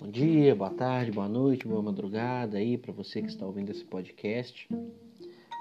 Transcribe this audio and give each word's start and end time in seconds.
Bom 0.00 0.10
dia, 0.10 0.56
boa 0.56 0.70
tarde, 0.70 1.12
boa 1.12 1.28
noite, 1.28 1.68
boa 1.68 1.80
madrugada 1.80 2.58
aí 2.58 2.76
para 2.76 2.92
você 2.92 3.22
que 3.22 3.28
está 3.28 3.46
ouvindo 3.46 3.70
esse 3.70 3.84
podcast, 3.84 4.66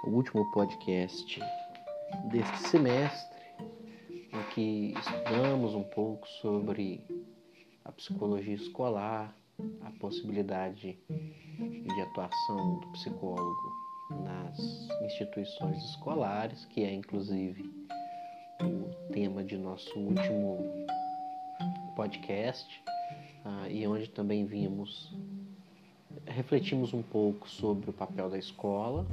o 0.05 0.09
último 0.09 0.49
podcast 0.51 1.39
deste 2.31 2.57
semestre, 2.69 3.45
em 4.33 4.43
que 4.55 4.93
estudamos 4.99 5.75
um 5.75 5.83
pouco 5.83 6.27
sobre 6.41 6.99
a 7.83 7.91
psicologia 7.91 8.55
escolar, 8.55 9.37
a 9.81 9.91
possibilidade 9.99 10.97
de 11.09 12.01
atuação 12.01 12.79
do 12.79 12.87
psicólogo 12.93 13.71
nas 14.23 14.57
instituições 15.03 15.77
escolares, 15.91 16.65
que 16.65 16.83
é 16.83 16.91
inclusive 16.91 17.71
o 18.63 19.13
tema 19.13 19.43
de 19.43 19.57
nosso 19.57 19.99
último 19.99 20.84
podcast 21.95 22.83
uh, 23.45 23.69
e 23.69 23.87
onde 23.87 24.09
também 24.09 24.45
vimos, 24.45 25.15
refletimos 26.25 26.93
um 26.93 27.01
pouco 27.01 27.49
sobre 27.49 27.89
o 27.89 27.93
papel 27.93 28.29
da 28.29 28.37
escola 28.37 29.05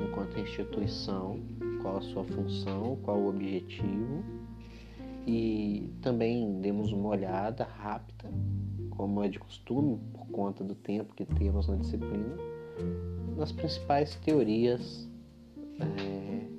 enquanto 0.00 0.38
instituição, 0.38 1.40
qual 1.82 1.98
a 1.98 2.02
sua 2.02 2.24
função, 2.24 2.98
qual 3.02 3.18
o 3.18 3.28
objetivo. 3.28 4.24
E 5.26 5.90
também 6.02 6.60
demos 6.60 6.92
uma 6.92 7.08
olhada 7.08 7.64
rápida, 7.64 8.30
como 8.90 9.22
é 9.22 9.28
de 9.28 9.38
costume, 9.38 9.98
por 10.12 10.26
conta 10.28 10.62
do 10.62 10.74
tempo 10.74 11.14
que 11.14 11.24
temos 11.24 11.66
na 11.66 11.76
disciplina, 11.76 12.36
nas 13.36 13.50
principais 13.50 14.14
teorias 14.16 15.08
é, 15.80 16.53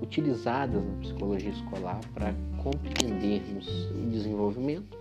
utilizadas 0.00 0.84
na 0.84 0.94
psicologia 1.00 1.50
escolar 1.50 2.00
para 2.12 2.34
compreendermos 2.62 3.66
o 3.90 4.10
desenvolvimento 4.10 4.96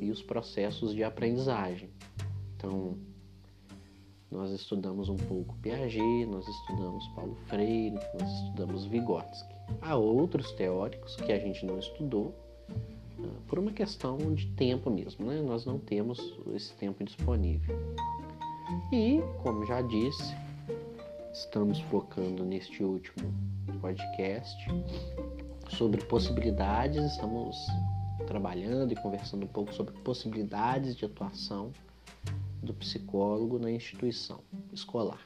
e 0.00 0.10
os 0.10 0.22
processos 0.22 0.94
de 0.94 1.04
aprendizagem. 1.04 1.88
Então, 2.56 2.96
nós 4.30 4.50
estudamos 4.50 5.08
um 5.08 5.16
pouco 5.16 5.54
Piaget, 5.62 6.26
nós 6.26 6.46
estudamos 6.48 7.06
Paulo 7.08 7.36
Freire, 7.46 7.98
nós 8.18 8.30
estudamos 8.40 8.84
Vygotsky. 8.86 9.54
Há 9.80 9.96
outros 9.96 10.50
teóricos 10.52 11.16
que 11.16 11.32
a 11.32 11.38
gente 11.38 11.64
não 11.64 11.78
estudou 11.78 12.34
ah, 13.20 13.28
por 13.46 13.58
uma 13.58 13.70
questão 13.70 14.18
de 14.34 14.46
tempo 14.54 14.90
mesmo, 14.90 15.26
né? 15.26 15.40
Nós 15.40 15.64
não 15.64 15.78
temos 15.78 16.34
esse 16.52 16.74
tempo 16.74 17.04
disponível. 17.04 17.76
E, 18.92 19.20
como 19.42 19.64
já 19.66 19.80
disse, 19.82 20.34
estamos 21.34 21.80
focando 21.80 22.44
neste 22.44 22.84
último 22.84 23.34
podcast 23.80 24.56
sobre 25.68 26.00
possibilidades, 26.04 27.04
estamos 27.10 27.56
trabalhando 28.24 28.92
e 28.92 28.96
conversando 28.96 29.42
um 29.42 29.48
pouco 29.48 29.74
sobre 29.74 29.92
possibilidades 30.02 30.94
de 30.94 31.04
atuação 31.04 31.72
do 32.62 32.72
psicólogo 32.72 33.58
na 33.58 33.68
instituição 33.68 34.38
escolar. 34.72 35.20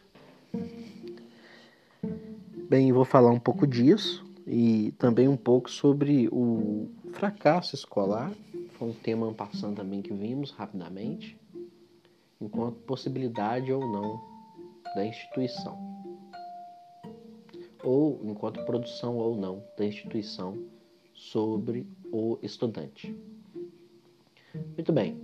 Bem, 2.70 2.90
vou 2.90 3.04
falar 3.04 3.30
um 3.30 3.38
pouco 3.38 3.66
disso 3.66 4.24
e 4.46 4.92
também 4.92 5.28
um 5.28 5.36
pouco 5.36 5.70
sobre 5.70 6.26
o 6.32 6.88
fracasso 7.12 7.74
escolar. 7.74 8.32
Foi 8.78 8.88
um 8.88 8.94
tema 8.94 9.30
passando 9.34 9.76
também 9.76 10.00
que 10.00 10.14
vimos 10.14 10.52
rapidamente, 10.52 11.38
enquanto 12.40 12.76
possibilidade 12.76 13.70
ou 13.70 13.80
não 13.80 14.38
da 14.94 15.04
instituição 15.04 15.97
ou 17.82 18.20
enquanto 18.24 18.64
produção 18.64 19.16
ou 19.16 19.36
não 19.36 19.62
da 19.76 19.84
instituição 19.84 20.58
sobre 21.14 21.86
o 22.12 22.38
estudante. 22.42 23.16
Muito 24.54 24.92
bem. 24.92 25.20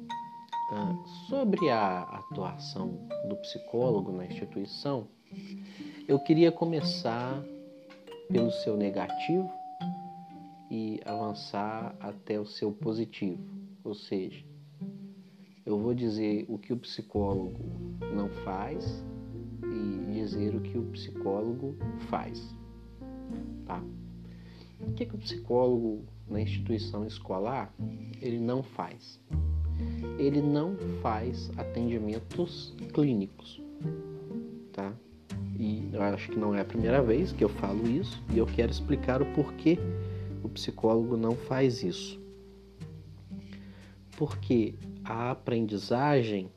Ah, 0.71 0.95
sobre 1.29 1.71
a 1.71 2.03
atuação 2.03 3.09
do 3.29 3.37
psicólogo 3.37 4.13
na 4.13 4.27
instituição, 4.27 5.07
eu 6.09 6.19
queria 6.19 6.51
começar 6.51 7.43
pelo 8.29 8.51
seu 8.51 8.77
negativo 8.77 9.51
e 10.71 11.01
avançar 11.05 11.95
até 12.01 12.41
o 12.41 12.47
seu 12.47 12.73
positivo. 12.73 13.43
Ou 13.85 13.95
seja, 13.95 14.45
eu 15.65 15.79
vou 15.79 15.95
dizer 15.95 16.47
o 16.49 16.59
que 16.59 16.73
o 16.73 16.77
psicólogo 16.77 17.59
não 18.15 18.29
faz 18.45 19.05
dizer 20.25 20.55
o 20.55 20.61
que 20.61 20.79
o 20.79 20.83
psicólogo 20.85 21.77
faz. 22.09 22.55
Tá? 23.67 23.83
O 24.81 24.93
que, 24.93 25.07
que 25.07 25.15
o 25.15 25.19
psicólogo 25.19 26.05
na 26.29 26.41
instituição 26.41 27.07
escolar 27.07 27.73
ele 28.21 28.39
não 28.39 28.63
faz? 28.63 29.21
Ele 30.19 30.41
não 30.41 30.77
faz 31.03 31.51
atendimentos 31.59 32.75
clínicos, 32.93 33.61
tá? 34.73 34.93
E 35.59 35.89
eu 35.93 36.03
acho 36.03 36.31
que 36.31 36.39
não 36.39 36.55
é 36.55 36.61
a 36.61 36.65
primeira 36.65 37.03
vez 37.03 37.33
que 37.33 37.45
eu 37.45 37.49
falo 37.49 37.87
isso 37.89 38.23
e 38.33 38.39
eu 38.39 38.47
quero 38.47 38.71
explicar 38.71 39.21
o 39.21 39.27
porquê 39.35 39.79
o 40.43 40.49
psicólogo 40.49 41.17
não 41.17 41.35
faz 41.35 41.83
isso. 41.83 42.21
Porque 44.17 44.75
a 45.05 45.33
aprendizagem 45.33 46.49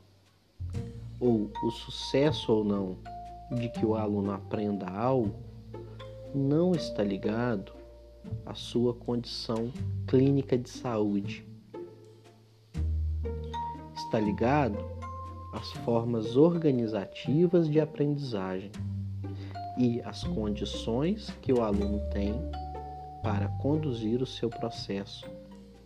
ou 1.20 1.50
o 1.62 1.70
sucesso 1.70 2.52
ou 2.52 2.64
não 2.64 2.96
de 3.50 3.68
que 3.68 3.84
o 3.84 3.94
aluno 3.94 4.32
aprenda 4.32 4.86
algo 4.88 5.34
não 6.34 6.72
está 6.72 7.02
ligado 7.02 7.72
à 8.44 8.54
sua 8.54 8.92
condição 8.92 9.72
clínica 10.06 10.56
de 10.58 10.68
saúde. 10.68 11.46
Está 13.94 14.20
ligado 14.20 14.78
às 15.52 15.72
formas 15.84 16.36
organizativas 16.36 17.68
de 17.68 17.80
aprendizagem 17.80 18.70
e 19.78 20.00
às 20.02 20.24
condições 20.24 21.30
que 21.40 21.52
o 21.52 21.62
aluno 21.62 22.00
tem 22.10 22.34
para 23.22 23.48
conduzir 23.60 24.22
o 24.22 24.26
seu 24.26 24.50
processo 24.50 25.26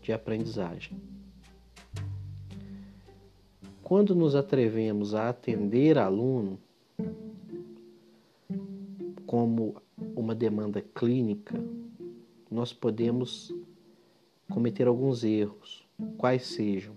de 0.01 0.13
aprendizagem. 0.13 1.01
Quando 3.83 4.15
nos 4.15 4.35
atrevemos 4.35 5.15
a 5.15 5.29
atender 5.29 5.99
aluno 5.99 6.59
como 9.33 9.77
uma 10.15 10.35
demanda 10.35 10.83
clínica, 10.83 11.59
nós 12.51 12.71
podemos 12.71 13.51
cometer 14.51 14.87
alguns 14.87 15.25
erros, 15.25 15.89
quais 16.19 16.49
sejam. 16.49 16.95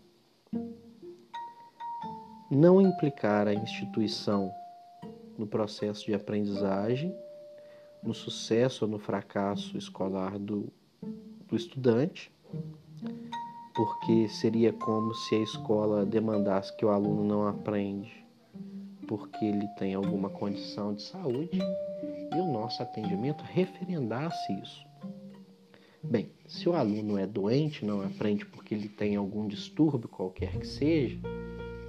Não 2.51 2.81
implicar 2.81 3.47
a 3.47 3.53
instituição 3.53 4.51
no 5.37 5.47
processo 5.47 6.05
de 6.07 6.13
aprendizagem, 6.13 7.15
no 8.03 8.13
sucesso 8.13 8.83
ou 8.83 8.91
no 8.91 8.99
fracasso 8.99 9.77
escolar 9.77 10.37
do, 10.37 10.67
do 11.47 11.55
estudante, 11.55 12.33
porque 13.73 14.27
seria 14.27 14.73
como 14.73 15.13
se 15.13 15.35
a 15.35 15.39
escola 15.39 16.05
demandasse 16.05 16.75
que 16.75 16.83
o 16.83 16.89
aluno 16.89 17.23
não 17.23 17.47
aprende 17.47 18.25
porque 19.07 19.45
ele 19.45 19.67
tem 19.77 19.93
alguma 19.93 20.29
condição 20.29 20.93
de 20.93 21.01
saúde 21.03 21.59
e 22.33 22.39
o 22.39 22.51
nosso 22.51 22.81
atendimento 22.81 23.43
referendasse 23.43 24.53
isso. 24.61 24.85
Bem, 26.03 26.29
se 26.47 26.69
o 26.69 26.73
aluno 26.73 27.17
é 27.17 27.25
doente, 27.25 27.83
não 27.83 28.01
aprende 28.01 28.45
porque 28.45 28.75
ele 28.75 28.87
tem 28.87 29.15
algum 29.15 29.47
distúrbio 29.47 30.07
qualquer 30.07 30.57
que 30.59 30.67
seja, 30.67 31.17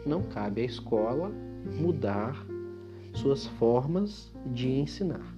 não 0.06 0.22
cabe 0.22 0.62
à 0.62 0.64
escola 0.64 1.30
mudar 1.78 2.46
suas 3.12 3.46
formas 3.46 4.32
de 4.46 4.68
ensinar, 4.68 5.36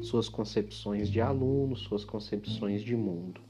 suas 0.00 0.28
concepções 0.28 1.08
de 1.08 1.20
aluno, 1.20 1.74
suas 1.76 2.04
concepções 2.04 2.82
de 2.82 2.94
mundo. 2.94 3.40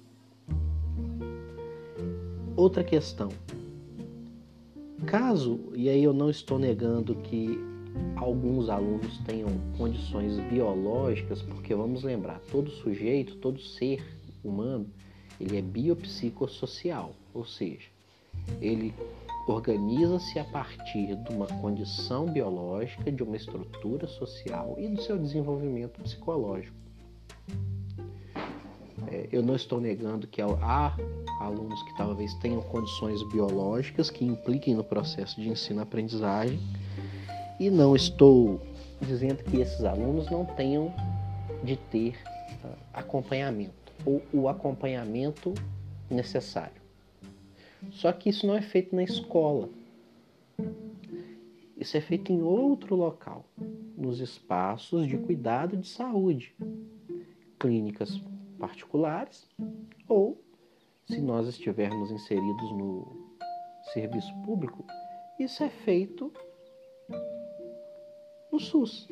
Outra 2.56 2.82
questão. 2.82 3.28
Caso, 5.06 5.60
e 5.74 5.88
aí 5.88 6.04
eu 6.04 6.12
não 6.12 6.30
estou 6.30 6.58
negando 6.58 7.14
que 7.16 7.58
alguns 8.16 8.68
alunos 8.68 9.18
tenham 9.18 9.48
condições 9.76 10.38
biológicas, 10.50 11.42
porque 11.42 11.74
vamos 11.74 12.02
lembrar, 12.02 12.40
todo 12.50 12.70
sujeito, 12.70 13.36
todo 13.36 13.60
ser 13.60 14.04
humano, 14.44 14.86
ele 15.40 15.56
é 15.56 15.62
biopsicossocial, 15.62 17.12
ou 17.32 17.44
seja, 17.44 17.88
ele 18.60 18.94
organiza-se 19.46 20.38
a 20.38 20.44
partir 20.44 21.16
de 21.16 21.34
uma 21.34 21.46
condição 21.46 22.26
biológica, 22.26 23.10
de 23.10 23.22
uma 23.22 23.36
estrutura 23.36 24.06
social 24.06 24.76
e 24.78 24.88
do 24.88 25.00
seu 25.02 25.18
desenvolvimento 25.18 26.00
psicológico. 26.02 26.76
É, 29.08 29.28
eu 29.32 29.42
não 29.42 29.56
estou 29.56 29.80
negando 29.80 30.26
que 30.26 30.40
há 30.40 30.96
alunos 31.40 31.82
que 31.82 31.96
talvez 31.96 32.32
tenham 32.34 32.60
condições 32.62 33.22
biológicas 33.30 34.10
que 34.10 34.24
impliquem 34.24 34.74
no 34.74 34.84
processo 34.84 35.40
de 35.40 35.48
ensino-aprendizagem 35.48 36.60
e 37.60 37.68
não 37.68 37.94
estou 37.94 38.58
dizendo 39.02 39.44
que 39.44 39.58
esses 39.58 39.84
alunos 39.84 40.30
não 40.30 40.46
tenham 40.46 40.90
de 41.62 41.76
ter 41.76 42.16
uh, 42.64 42.74
acompanhamento 42.94 43.92
ou 44.06 44.22
o 44.32 44.48
acompanhamento 44.48 45.52
necessário. 46.10 46.80
Só 47.90 48.10
que 48.12 48.30
isso 48.30 48.46
não 48.46 48.56
é 48.56 48.62
feito 48.62 48.96
na 48.96 49.02
escola. 49.02 49.68
Isso 51.76 51.96
é 51.96 52.00
feito 52.00 52.32
em 52.32 52.42
outro 52.42 52.96
local, 52.96 53.44
nos 53.96 54.20
espaços 54.20 55.06
de 55.06 55.18
cuidado 55.18 55.76
de 55.76 55.86
saúde, 55.86 56.54
clínicas 57.58 58.22
particulares 58.58 59.46
ou, 60.08 60.42
se 61.06 61.20
nós 61.20 61.46
estivermos 61.46 62.10
inseridos 62.10 62.72
no 62.72 63.30
serviço 63.92 64.32
público, 64.44 64.84
isso 65.38 65.62
é 65.62 65.70
feito 65.70 66.32
no 68.52 68.58
SUS, 68.58 69.08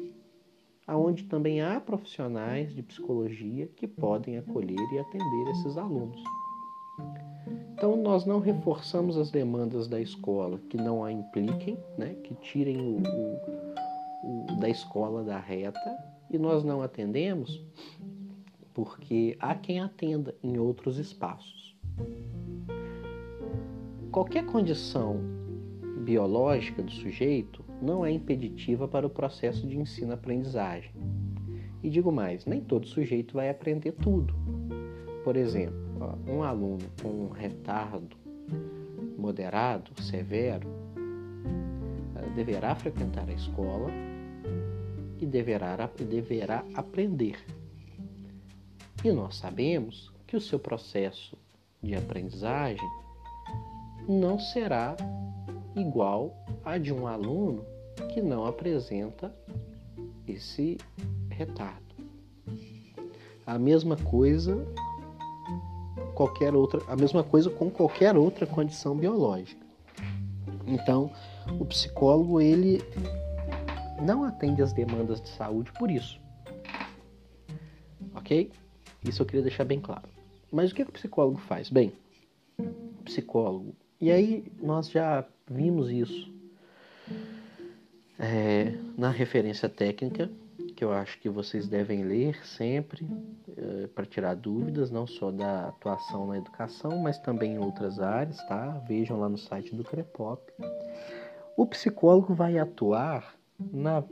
aonde 0.86 1.24
também 1.24 1.60
há 1.60 1.80
profissionais 1.80 2.74
de 2.74 2.82
psicologia 2.82 3.68
que 3.76 3.86
podem 3.86 4.38
acolher 4.38 4.80
e 4.92 4.98
atender 4.98 5.50
esses 5.50 5.76
alunos. 5.76 6.22
Então, 7.74 7.96
nós 7.96 8.24
não 8.24 8.40
reforçamos 8.40 9.16
as 9.16 9.30
demandas 9.30 9.86
da 9.86 10.00
escola 10.00 10.58
que 10.68 10.76
não 10.76 11.04
a 11.04 11.12
impliquem, 11.12 11.78
né, 11.96 12.14
que 12.24 12.34
tirem 12.36 12.76
o, 12.80 13.02
o, 14.24 14.52
o 14.52 14.56
da 14.60 14.68
escola 14.68 15.22
da 15.22 15.38
reta, 15.38 15.96
e 16.30 16.36
nós 16.36 16.64
não 16.64 16.82
atendemos 16.82 17.62
porque 18.74 19.36
há 19.40 19.54
quem 19.54 19.80
atenda 19.80 20.34
em 20.42 20.58
outros 20.58 20.98
espaços. 20.98 21.76
Qualquer 24.12 24.46
condição 24.46 25.20
biológica 26.04 26.82
do 26.82 26.90
sujeito 26.90 27.64
não 27.80 28.04
é 28.04 28.10
impeditiva 28.10 28.88
para 28.88 29.06
o 29.06 29.10
processo 29.10 29.66
de 29.66 29.78
ensino-aprendizagem. 29.78 30.90
E 31.82 31.88
digo 31.88 32.10
mais, 32.10 32.44
nem 32.44 32.60
todo 32.60 32.86
sujeito 32.86 33.34
vai 33.34 33.48
aprender 33.48 33.92
tudo. 33.92 34.34
Por 35.22 35.36
exemplo, 35.36 35.78
um 36.26 36.42
aluno 36.42 36.84
com 37.02 37.08
um 37.08 37.28
retardo 37.28 38.16
moderado, 39.16 39.90
severo, 40.02 40.68
eh, 42.16 42.30
deverá 42.34 42.74
frequentar 42.74 43.28
a 43.28 43.32
escola 43.32 43.90
e 45.20 45.26
deverá, 45.26 45.76
deverá 46.08 46.64
aprender. 46.74 47.38
E 49.04 49.12
nós 49.12 49.36
sabemos 49.36 50.12
que 50.26 50.36
o 50.36 50.40
seu 50.40 50.58
processo 50.58 51.36
de 51.82 51.94
aprendizagem 51.94 52.88
não 54.08 54.38
será 54.38 54.96
igual 55.74 56.34
a 56.64 56.78
de 56.78 56.92
um 56.92 57.06
aluno 57.06 57.64
que 58.12 58.20
não 58.20 58.46
apresenta 58.46 59.34
esse 60.26 60.78
retardo. 61.30 61.94
A 63.46 63.58
mesma 63.58 63.96
coisa 63.96 64.64
qualquer 66.14 66.52
outra, 66.52 66.82
a 66.88 66.96
mesma 66.96 67.22
coisa 67.22 67.48
com 67.48 67.70
qualquer 67.70 68.16
outra 68.16 68.44
condição 68.44 68.96
biológica. 68.96 69.64
Então, 70.66 71.12
o 71.60 71.64
psicólogo 71.64 72.40
ele 72.40 72.82
não 74.02 74.24
atende 74.24 74.60
às 74.60 74.72
demandas 74.72 75.20
de 75.20 75.28
saúde 75.28 75.72
por 75.78 75.90
isso. 75.90 76.20
Ok? 78.14 78.50
Isso 79.04 79.22
eu 79.22 79.26
queria 79.26 79.42
deixar 79.42 79.64
bem 79.64 79.80
claro. 79.80 80.08
Mas 80.50 80.72
o 80.72 80.74
que, 80.74 80.84
que 80.84 80.90
o 80.90 80.92
psicólogo 80.92 81.38
faz? 81.38 81.70
Bem, 81.70 81.92
o 82.58 83.04
psicólogo. 83.04 83.76
E 84.00 84.12
aí 84.12 84.44
nós 84.60 84.90
já 84.90 85.24
vimos 85.50 85.90
isso 85.90 86.32
é, 88.18 88.74
na 88.96 89.10
referência 89.10 89.68
técnica 89.68 90.30
que 90.78 90.84
eu 90.84 90.92
acho 90.92 91.18
que 91.18 91.28
vocês 91.28 91.66
devem 91.66 92.04
ler 92.04 92.46
sempre 92.46 93.04
uh, 93.04 93.88
para 93.96 94.06
tirar 94.06 94.36
dúvidas, 94.36 94.92
não 94.92 95.08
só 95.08 95.32
da 95.32 95.70
atuação 95.70 96.28
na 96.28 96.38
educação, 96.38 96.98
mas 96.98 97.18
também 97.18 97.54
em 97.54 97.58
outras 97.58 97.98
áreas, 97.98 98.36
tá? 98.46 98.80
Vejam 98.86 99.18
lá 99.18 99.28
no 99.28 99.36
site 99.36 99.74
do 99.74 99.82
Crepop. 99.82 100.40
O 101.56 101.66
psicólogo 101.66 102.32
vai 102.32 102.58
atuar 102.58 103.34
na 103.58 104.04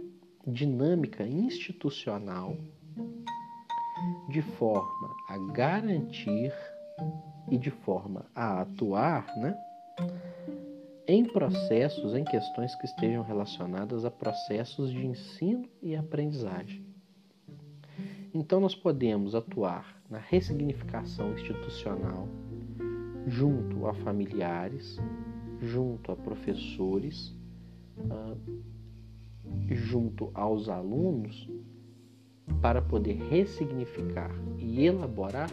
dinâmica 0.44 1.24
institucional 1.24 2.56
de 4.28 4.42
forma 4.42 5.14
a 5.28 5.38
garantir 5.52 6.52
e 7.48 7.56
de 7.56 7.70
forma 7.70 8.26
a 8.34 8.62
atuar, 8.62 9.24
né? 9.36 9.56
Em 11.06 11.24
processos, 11.24 12.14
em 12.14 12.24
questões 12.24 12.74
que 12.74 12.84
estejam 12.84 13.22
relacionadas 13.22 14.04
a 14.04 14.10
processos 14.10 14.90
de 14.90 15.06
ensino 15.06 15.68
e 15.80 15.94
aprendizagem. 15.94 16.84
Então, 18.34 18.60
nós 18.60 18.74
podemos 18.74 19.34
atuar 19.34 20.02
na 20.10 20.18
ressignificação 20.18 21.32
institucional 21.32 22.28
junto 23.26 23.86
a 23.86 23.94
familiares, 23.94 25.00
junto 25.60 26.12
a 26.12 26.16
professores, 26.16 27.34
ah, 28.10 28.36
junto 29.70 30.30
aos 30.34 30.68
alunos, 30.68 31.48
para 32.60 32.82
poder 32.82 33.16
ressignificar 33.30 34.30
e 34.58 34.84
elaborar 34.84 35.50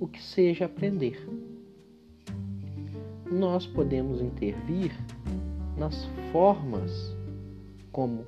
o 0.00 0.06
que 0.06 0.22
seja 0.22 0.64
aprender 0.64 1.24
nós 3.30 3.66
podemos 3.66 4.20
intervir 4.20 4.92
nas 5.76 6.04
formas 6.32 7.14
como 7.92 8.24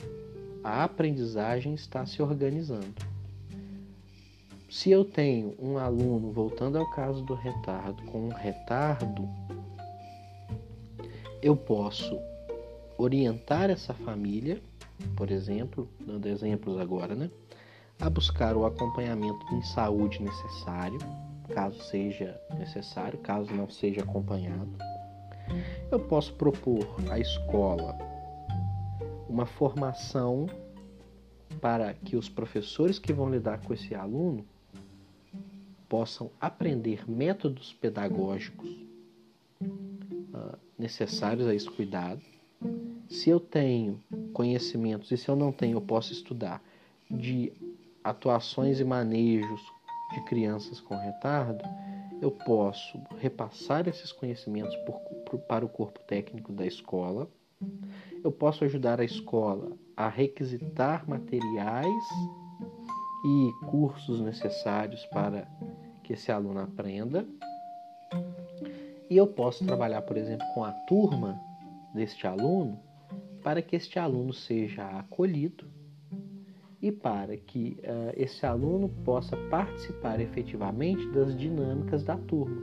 a 0.62 0.84
aprendizagem 0.84 1.74
está 1.74 2.04
se 2.04 2.22
organizando. 2.22 2.94
Se 4.70 4.90
eu 4.90 5.04
tenho 5.04 5.54
um 5.58 5.78
aluno, 5.78 6.30
voltando 6.30 6.76
ao 6.76 6.90
caso 6.90 7.22
do 7.22 7.34
retardo, 7.34 8.02
com 8.04 8.28
um 8.28 8.32
retardo, 8.32 9.28
eu 11.40 11.56
posso 11.56 12.18
orientar 12.98 13.70
essa 13.70 13.94
família, 13.94 14.60
por 15.16 15.30
exemplo, 15.30 15.88
dando 16.00 16.26
exemplos 16.26 16.78
agora, 16.78 17.14
né, 17.14 17.30
a 18.00 18.10
buscar 18.10 18.56
o 18.56 18.66
acompanhamento 18.66 19.46
em 19.54 19.62
saúde 19.62 20.20
necessário, 20.20 20.98
caso 21.48 21.80
seja 21.82 22.40
necessário, 22.58 23.18
caso 23.18 23.52
não 23.52 23.68
seja 23.68 24.02
acompanhado. 24.02 24.70
Eu 25.90 26.00
posso 26.00 26.34
propor 26.34 26.86
à 27.10 27.18
escola 27.18 27.96
uma 29.28 29.46
formação 29.46 30.46
para 31.60 31.92
que 31.92 32.16
os 32.16 32.28
professores 32.28 32.98
que 32.98 33.12
vão 33.12 33.30
lidar 33.30 33.60
com 33.60 33.74
esse 33.74 33.94
aluno 33.94 34.44
possam 35.88 36.30
aprender 36.40 37.10
métodos 37.10 37.72
pedagógicos 37.72 38.70
uh, 39.60 40.58
necessários 40.78 41.46
a 41.46 41.54
esse 41.54 41.68
cuidado. 41.70 42.20
Se 43.08 43.30
eu 43.30 43.40
tenho 43.40 44.00
conhecimentos 44.32 45.10
e 45.10 45.16
se 45.16 45.28
eu 45.28 45.34
não 45.34 45.50
tenho, 45.50 45.76
eu 45.76 45.80
posso 45.80 46.12
estudar 46.12 46.62
de 47.10 47.52
atuações 48.04 48.80
e 48.80 48.84
manejos 48.84 49.77
de 50.12 50.20
crianças 50.24 50.80
com 50.80 50.96
retardo, 50.96 51.64
eu 52.20 52.30
posso 52.30 53.00
repassar 53.18 53.88
esses 53.88 54.12
conhecimentos 54.12 54.74
por, 54.78 54.98
por, 55.26 55.38
para 55.40 55.64
o 55.64 55.68
corpo 55.68 56.00
técnico 56.00 56.52
da 56.52 56.66
escola, 56.66 57.28
eu 58.22 58.32
posso 58.32 58.64
ajudar 58.64 59.00
a 59.00 59.04
escola 59.04 59.76
a 59.96 60.08
requisitar 60.08 61.08
materiais 61.08 62.04
e 63.24 63.66
cursos 63.66 64.20
necessários 64.20 65.04
para 65.06 65.48
que 66.04 66.12
esse 66.12 66.30
aluno 66.30 66.60
aprenda. 66.60 67.26
E 69.10 69.16
eu 69.16 69.26
posso 69.26 69.64
trabalhar, 69.64 70.02
por 70.02 70.16
exemplo, 70.16 70.46
com 70.54 70.64
a 70.64 70.72
turma 70.86 71.40
deste 71.94 72.26
aluno 72.26 72.78
para 73.42 73.62
que 73.62 73.76
este 73.76 73.98
aluno 73.98 74.32
seja 74.32 74.86
acolhido 74.98 75.77
e 76.80 76.92
para 76.92 77.36
que 77.36 77.76
uh, 77.80 78.12
esse 78.16 78.46
aluno 78.46 78.88
possa 79.04 79.36
participar 79.50 80.20
efetivamente 80.20 81.06
das 81.10 81.36
dinâmicas 81.36 82.04
da 82.04 82.16
turma. 82.16 82.62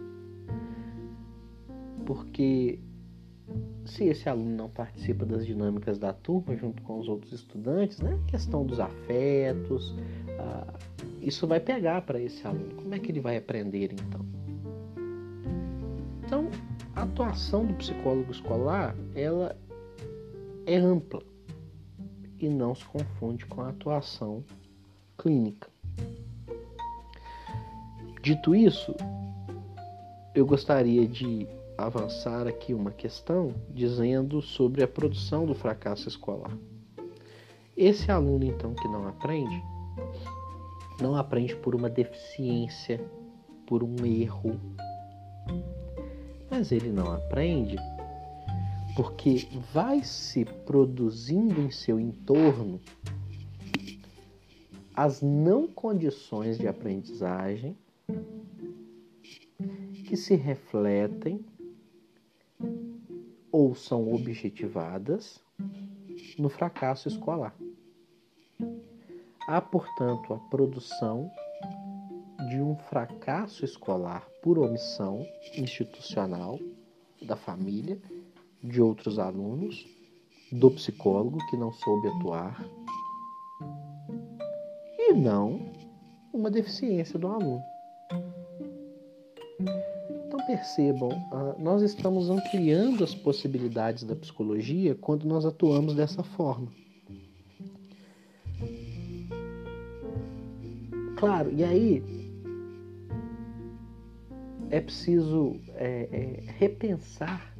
Porque 2.05 2.79
se 3.83 4.05
esse 4.05 4.29
aluno 4.29 4.55
não 4.55 4.69
participa 4.69 5.25
das 5.25 5.45
dinâmicas 5.45 5.99
da 5.99 6.13
turma 6.13 6.55
junto 6.55 6.81
com 6.83 6.99
os 6.99 7.07
outros 7.07 7.33
estudantes, 7.33 7.99
né, 7.99 8.17
questão 8.27 8.65
dos 8.65 8.79
afetos, 8.79 9.91
uh, 9.91 10.77
isso 11.21 11.45
vai 11.45 11.59
pegar 11.59 12.01
para 12.03 12.19
esse 12.19 12.45
aluno. 12.47 12.73
Como 12.75 12.93
é 12.93 12.99
que 12.99 13.11
ele 13.11 13.19
vai 13.19 13.37
aprender 13.37 13.91
então? 13.93 14.25
Então, 16.23 16.49
a 16.95 17.03
atuação 17.03 17.65
do 17.65 17.73
psicólogo 17.75 18.31
escolar, 18.31 18.95
ela 19.13 19.55
é 20.65 20.77
ampla 20.77 21.21
e 22.39 22.49
não 22.49 22.75
se 22.75 22.85
confunde 22.85 23.45
com 23.45 23.61
a 23.61 23.69
atuação 23.69 24.43
clínica. 25.17 25.69
Dito 28.21 28.55
isso, 28.55 28.95
eu 30.33 30.45
gostaria 30.45 31.07
de 31.07 31.47
avançar 31.77 32.47
aqui 32.47 32.73
uma 32.73 32.91
questão 32.91 33.53
dizendo 33.69 34.41
sobre 34.41 34.83
a 34.83 34.87
produção 34.87 35.45
do 35.45 35.53
fracasso 35.53 36.07
escolar. 36.07 36.51
Esse 37.75 38.09
aluno, 38.09 38.45
então, 38.45 38.73
que 38.73 38.87
não 38.87 39.07
aprende, 39.07 39.61
não 41.01 41.15
aprende 41.15 41.55
por 41.57 41.75
uma 41.75 41.89
deficiência, 41.89 43.03
por 43.67 43.83
um 43.83 44.05
erro, 44.05 44.59
Mas 46.49 46.71
ele 46.71 46.89
não 46.89 47.11
aprende 47.11 47.75
porque 48.95 49.47
vai 49.73 50.03
se 50.03 50.45
produzindo 50.45 51.61
em 51.61 51.69
seu 51.69 51.99
entorno 51.99 52.79
as 54.95 55.21
não 55.21 55.67
condições 55.67 56.57
de 56.57 56.67
aprendizagem 56.67 57.77
que 60.07 60.15
se 60.15 60.35
refletem 60.35 61.45
ou 63.51 63.75
são 63.75 64.13
objetivadas 64.13 65.41
no 66.37 66.47
fracasso 66.47 67.07
escolar. 67.07 67.55
Há, 69.47 69.59
portanto, 69.61 70.33
a 70.33 70.39
produção 70.49 71.29
de 72.49 72.61
um 72.61 72.75
fracasso 72.75 73.65
escolar 73.65 74.27
por 74.41 74.57
omissão 74.57 75.25
institucional 75.57 76.59
da 77.21 77.35
família, 77.35 77.99
de 78.65 78.81
outros 78.81 79.19
alunos, 79.19 79.85
do 80.51 80.71
psicólogo 80.71 81.37
que 81.49 81.57
não 81.57 81.71
soube 81.71 82.07
atuar, 82.07 82.65
e 84.97 85.13
não 85.13 85.59
uma 86.33 86.49
deficiência 86.49 87.17
do 87.17 87.27
aluno. 87.27 87.63
Então 90.27 90.45
percebam, 90.45 91.09
ah, 91.31 91.55
nós 91.59 91.81
estamos 91.81 92.29
ampliando 92.29 93.03
as 93.03 93.15
possibilidades 93.15 94.03
da 94.03 94.15
psicologia 94.15 94.95
quando 94.95 95.25
nós 95.25 95.45
atuamos 95.45 95.95
dessa 95.95 96.23
forma. 96.23 96.67
Claro, 101.17 101.51
e 101.53 101.63
aí 101.63 102.03
é 104.69 104.81
preciso 104.81 105.55
é, 105.75 106.09
é, 106.11 106.51
repensar 106.57 107.55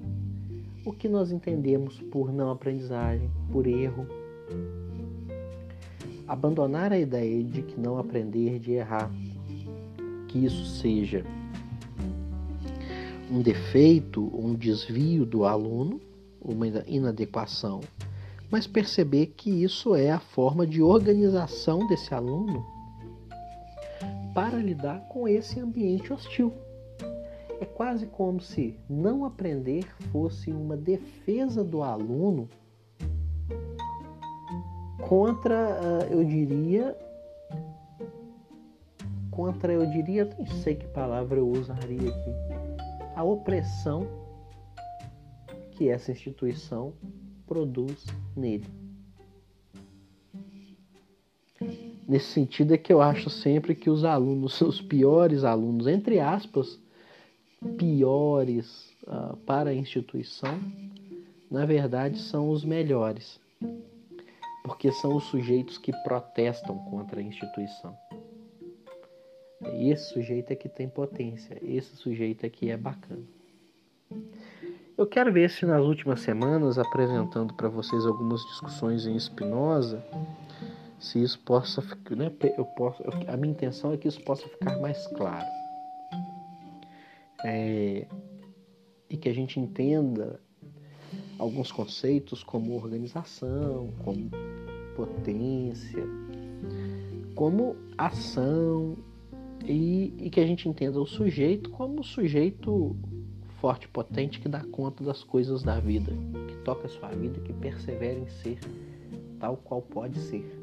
o 0.86 0.94
que 0.94 1.10
nós 1.10 1.32
entendemos 1.32 2.00
por 2.12 2.32
não 2.32 2.52
aprendizagem, 2.52 3.30
por 3.52 3.66
erro. 3.66 4.08
Abandonar 6.28 6.94
a 6.94 7.00
ideia 7.00 7.44
de 7.44 7.64
que 7.64 7.80
não 7.80 7.98
aprender 7.98 8.60
de 8.60 8.74
errar, 8.74 9.12
que 10.28 10.46
isso 10.46 10.66
seja 10.66 11.26
um 13.32 13.42
defeito, 13.42 14.32
um 14.34 14.54
desvio 14.54 15.26
do 15.26 15.46
aluno, 15.46 16.00
uma 16.40 16.68
inadequação, 16.68 17.82
mas 18.52 18.68
perceber 18.68 19.34
que 19.36 19.50
isso 19.64 19.96
é 19.96 20.12
a 20.12 20.20
forma 20.20 20.68
de 20.68 20.82
organização 20.82 21.88
desse 21.88 22.14
aluno 22.14 22.64
para 24.34 24.58
lidar 24.58 25.00
com 25.08 25.28
esse 25.28 25.60
ambiente 25.60 26.14
hostil. 26.14 26.54
É 27.60 27.66
quase 27.66 28.06
como 28.08 28.42
se 28.42 28.78
não 28.90 29.24
aprender 29.26 29.86
fosse 30.12 30.52
uma 30.52 30.76
defesa 30.76 31.64
do 31.64 31.82
aluno 31.82 32.50
contra, 35.08 35.80
ah, 35.80 36.08
eu 36.10 36.24
diria, 36.24 36.98
contra, 39.32 39.74
eu 39.74 39.86
diria, 39.86 40.30
nem 40.38 40.48
sei 40.48 40.76
que 40.76 40.88
palavra 40.88 41.40
eu 41.40 41.50
usaria 41.50 42.10
aqui, 42.10 42.32
a 43.16 43.24
opressão 43.24 44.08
que 45.72 45.90
essa 45.90 46.12
instituição 46.12 46.94
produz 47.46 48.06
nele. 48.36 48.66
Nesse 52.08 52.28
sentido 52.28 52.74
é 52.74 52.78
que 52.78 52.94
eu 52.94 53.02
acho 53.02 53.30
sempre 53.30 53.74
que 53.74 53.90
os 53.90 54.04
alunos, 54.04 54.60
os 54.62 54.82
piores 54.82 55.44
alunos, 55.44 55.88
entre 55.88 56.20
aspas, 56.20 56.80
piores 57.78 58.96
uh, 59.08 59.36
para 59.38 59.72
a 59.72 59.74
instituição, 59.74 60.60
na 61.50 61.66
verdade 61.66 62.20
são 62.20 62.50
os 62.50 62.64
melhores, 62.64 63.40
porque 64.64 64.92
são 64.92 65.16
os 65.16 65.26
sujeitos 65.26 65.78
que 65.78 65.92
protestam 66.04 66.78
contra 66.90 67.20
a 67.20 67.24
instituição. 67.24 67.98
Esse 69.80 70.14
sujeito 70.14 70.52
é 70.52 70.56
que 70.56 70.70
tem 70.70 70.88
potência, 70.88 71.58
esse 71.64 71.96
sujeito 71.96 72.46
é 72.46 72.50
que 72.50 72.70
é 72.70 72.78
bacana. 72.78 73.24
Eu 74.98 75.06
quero 75.06 75.32
ver 75.34 75.50
se 75.50 75.66
nas 75.66 75.84
últimas 75.84 76.22
semanas, 76.22 76.78
apresentando 76.78 77.54
para 77.54 77.68
vocês 77.68 78.06
algumas 78.06 78.42
discussões 78.42 79.06
em 79.06 79.20
Spinoza, 79.20 80.06
se 81.00 81.22
isso 81.22 81.40
possa, 81.40 81.82
né, 82.12 82.32
eu 82.58 82.66
posso, 82.66 83.04
a 83.28 83.36
minha 83.36 83.52
intenção 83.52 83.92
é 83.92 83.98
que 83.98 84.08
isso 84.08 84.24
possa 84.24 84.48
ficar 84.48 84.80
mais 84.80 85.06
claro 85.08 85.46
é, 87.46 88.08
e 89.08 89.16
que 89.16 89.30
a 89.30 89.34
gente 89.34 89.60
entenda 89.60 90.40
alguns 91.38 91.72
conceitos 91.72 92.44
como 92.44 92.76
organização, 92.76 93.94
como 94.04 94.32
potência, 94.96 96.04
como 97.36 97.76
ação 97.96 98.98
e, 99.64 100.12
e 100.18 100.30
que 100.32 100.40
a 100.40 100.48
gente 100.48 100.68
entenda 100.68 101.00
o 101.00 101.06
sujeito 101.06 101.70
como 101.70 102.04
sujeito 102.04 102.96
forte, 103.62 103.88
potente 103.90 104.40
que 104.40 104.50
dá 104.50 104.64
conta 104.72 105.04
das 105.04 105.24
coisas 105.24 105.62
da 105.62 105.80
vida, 105.80 106.12
que 106.48 106.58
toca 106.64 106.88
a 106.88 106.90
sua 106.90 107.10
vida, 107.10 107.40
que 107.42 107.54
persevera 107.54 108.20
em 108.20 108.28
ser 108.28 108.58
tal 109.40 109.58
qual 109.58 109.84
pode 109.84 110.18
ser 110.18 110.60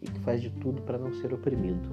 e 0.00 0.06
que 0.06 0.20
faz 0.20 0.40
de 0.40 0.50
tudo 0.50 0.80
para 0.82 0.98
não 0.98 1.12
ser 1.14 1.34
oprimido. 1.34 1.88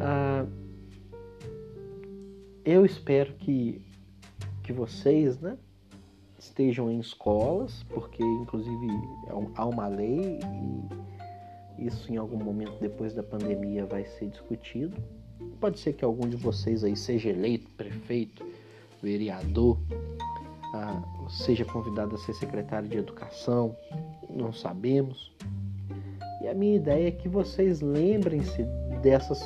Ah, 0.00 0.46
eu 2.64 2.84
espero 2.86 3.34
que, 3.34 3.80
que 4.62 4.72
vocês 4.72 5.38
né, 5.38 5.56
estejam 6.38 6.90
em 6.90 6.98
escolas, 6.98 7.82
porque 7.90 8.22
inclusive 8.22 8.86
é 9.26 9.32
há 9.54 9.66
uma 9.66 9.86
lei 9.86 10.38
e 11.78 11.86
isso 11.86 12.12
em 12.12 12.16
algum 12.16 12.42
momento 12.42 12.78
depois 12.80 13.12
da 13.14 13.22
pandemia 13.22 13.84
vai 13.84 14.04
ser 14.04 14.28
discutido. 14.28 14.96
Pode 15.60 15.78
ser 15.78 15.92
que 15.92 16.04
algum 16.04 16.28
de 16.28 16.36
vocês 16.36 16.84
aí 16.84 16.96
seja 16.96 17.30
eleito 17.30 17.68
prefeito, 17.72 18.46
vereador, 19.02 19.78
ah, 20.74 21.02
seja 21.28 21.64
convidado 21.64 22.14
a 22.14 22.18
ser 22.18 22.32
secretário 22.34 22.88
de 22.88 22.96
educação, 22.96 23.76
não 24.30 24.52
sabemos. 24.52 25.34
E 26.40 26.48
a 26.48 26.54
minha 26.54 26.76
ideia 26.76 27.08
é 27.08 27.10
que 27.10 27.28
vocês 27.28 27.80
lembrem-se 27.80 28.64
dessas 29.02 29.42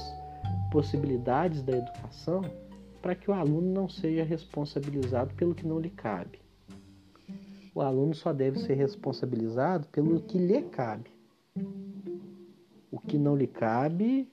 possibilidades 0.71 1.63
da 1.63 1.77
educação 1.77 2.43
para 3.01 3.15
que 3.15 3.31
o 3.31 3.35
aluno 3.35 3.73
não 3.73 3.89
seja 3.89 4.25
responsabilizado 4.25 5.35
pelo 5.35 5.55
que 5.55 5.67
não 5.67 5.79
lhe 5.79 5.91
cabe. 5.91 6.41
O 7.75 7.81
aluno 7.81 8.15
só 8.15 8.33
deve 8.33 8.59
ser 8.59 8.75
responsabilizado 8.75 9.87
pelo 9.89 10.21
que 10.21 10.37
lhe 10.39 10.63
cabe. 10.63 11.11
O 12.91 12.99
que 12.99 13.17
não 13.17 13.37
lhe 13.37 13.47
cabe, 13.47 14.29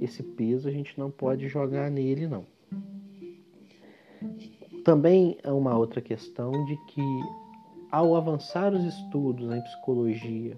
esse 0.00 0.22
peso 0.22 0.68
a 0.68 0.70
gente 0.70 0.98
não 0.98 1.10
pode 1.10 1.48
jogar 1.48 1.90
nele, 1.90 2.28
não. 2.28 2.46
Também 4.84 5.38
é 5.42 5.50
uma 5.50 5.76
outra 5.76 6.00
questão 6.00 6.52
de 6.66 6.76
que, 6.88 7.02
ao 7.90 8.14
avançar 8.14 8.72
os 8.72 8.84
estudos 8.84 9.50
em 9.52 9.60
psicologia 9.62 10.56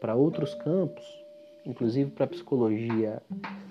para 0.00 0.14
outros 0.14 0.54
campos, 0.54 1.04
inclusive 1.66 2.10
para 2.12 2.26
psicologia, 2.26 3.20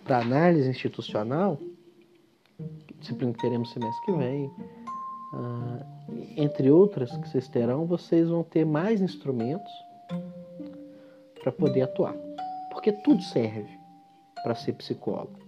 para 0.03 0.20
análise 0.20 0.70
institucional, 0.70 1.58
disciplina 3.01 3.34
que 3.34 3.39
teremos 3.39 3.72
semestre 3.72 4.05
que 4.05 4.12
vem, 4.13 4.46
uh, 5.34 5.86
entre 6.38 6.72
outras 6.72 7.15
que 7.17 7.27
vocês 7.27 7.48
terão, 7.50 7.86
vocês 7.86 8.29
vão 8.29 8.43
ter 8.43 8.65
mais 8.65 9.01
instrumentos 9.01 9.72
para 11.41 11.51
poder 11.51 11.81
atuar. 11.81 12.15
Porque 12.72 12.91
tudo 12.91 13.22
serve 13.22 13.70
para 14.43 14.55
ser 14.55 14.74
psicólogo. 14.74 15.39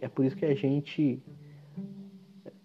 É 0.00 0.08
por 0.08 0.24
isso 0.24 0.36
que 0.36 0.44
a 0.44 0.54
gente 0.54 1.22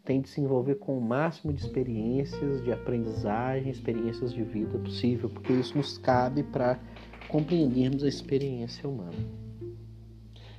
tem 0.03 0.22
de 0.22 0.29
se 0.29 0.41
envolver 0.41 0.75
com 0.75 0.98
o 0.98 1.01
máximo 1.01 1.53
de 1.53 1.62
experiências 1.62 2.63
de 2.63 2.72
aprendizagem, 2.72 3.72
experiências 3.72 4.33
de 4.33 4.43
vida 4.43 4.77
possível, 4.79 5.29
porque 5.29 5.53
isso 5.53 5.77
nos 5.77 5.98
cabe 5.98 6.43
para 6.43 6.79
compreendermos 7.29 8.03
a 8.03 8.07
experiência 8.07 8.88
humana. 8.88 9.13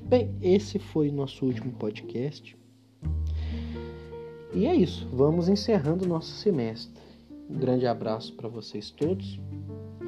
Bem, 0.00 0.34
esse 0.40 0.78
foi 0.78 1.08
o 1.08 1.12
nosso 1.12 1.44
último 1.46 1.72
podcast. 1.72 2.56
E 4.54 4.66
é 4.66 4.74
isso, 4.74 5.08
vamos 5.12 5.48
encerrando 5.48 6.04
o 6.04 6.08
nosso 6.08 6.30
semestre. 6.30 7.02
Um 7.50 7.58
grande 7.58 7.86
abraço 7.86 8.32
para 8.34 8.48
vocês 8.48 8.88
todos 8.90 9.40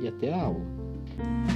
e 0.00 0.06
até 0.06 0.32
a 0.32 0.44
aula. 0.44 1.55